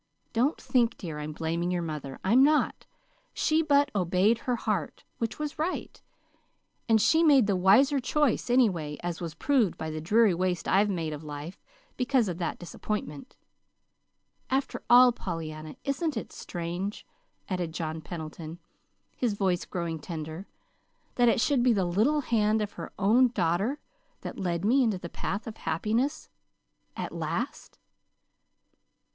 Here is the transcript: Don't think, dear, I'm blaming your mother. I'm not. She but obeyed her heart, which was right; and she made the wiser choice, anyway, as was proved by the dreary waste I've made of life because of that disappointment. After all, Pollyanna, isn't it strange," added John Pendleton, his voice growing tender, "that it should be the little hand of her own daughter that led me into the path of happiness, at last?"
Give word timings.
Don't 0.33 0.59
think, 0.59 0.97
dear, 0.97 1.19
I'm 1.19 1.31
blaming 1.31 1.69
your 1.69 1.83
mother. 1.83 2.17
I'm 2.23 2.43
not. 2.43 2.87
She 3.35 3.61
but 3.61 3.91
obeyed 3.93 4.39
her 4.39 4.55
heart, 4.55 5.03
which 5.19 5.37
was 5.37 5.59
right; 5.59 6.01
and 6.89 6.99
she 6.99 7.21
made 7.21 7.45
the 7.45 7.55
wiser 7.55 7.99
choice, 7.99 8.49
anyway, 8.49 8.97
as 9.03 9.21
was 9.21 9.35
proved 9.35 9.77
by 9.77 9.91
the 9.91 10.01
dreary 10.01 10.33
waste 10.33 10.67
I've 10.67 10.89
made 10.89 11.13
of 11.13 11.23
life 11.23 11.61
because 11.97 12.27
of 12.27 12.39
that 12.39 12.57
disappointment. 12.57 13.37
After 14.49 14.81
all, 14.89 15.11
Pollyanna, 15.11 15.75
isn't 15.83 16.17
it 16.17 16.31
strange," 16.31 17.05
added 17.47 17.71
John 17.71 18.01
Pendleton, 18.01 18.57
his 19.15 19.35
voice 19.35 19.65
growing 19.65 19.99
tender, 19.99 20.47
"that 21.13 21.29
it 21.29 21.39
should 21.39 21.61
be 21.61 21.73
the 21.73 21.85
little 21.85 22.21
hand 22.21 22.59
of 22.59 22.71
her 22.71 22.91
own 22.97 23.27
daughter 23.27 23.79
that 24.21 24.39
led 24.39 24.65
me 24.65 24.81
into 24.81 24.97
the 24.97 25.09
path 25.09 25.45
of 25.45 25.57
happiness, 25.57 26.27
at 26.97 27.11
last?" 27.11 27.77